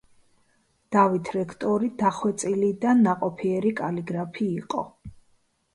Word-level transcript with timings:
დავით 0.95 1.29
რექტორი 1.35 1.89
დახვეწილი 2.01 2.73
და 2.87 2.97
ნაყოფიერი 3.05 3.77
კალიგრაფი 3.83 4.51
იყო. 4.59 4.89